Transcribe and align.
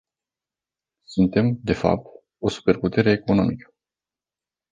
Suntem, 1.13 1.47
de 1.61 1.73
fapt, 1.73 2.05
o 2.39 2.49
superputere 2.49 3.11
economică. 3.11 3.73